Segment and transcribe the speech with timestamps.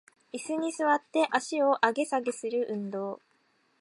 [0.31, 3.21] イスに座って足を上げ下げする運動